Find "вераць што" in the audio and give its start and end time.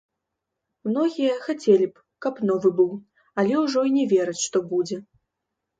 4.17-4.57